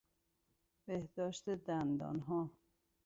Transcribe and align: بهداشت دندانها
بهداشت 0.85 1.49
دندانها 1.49 2.51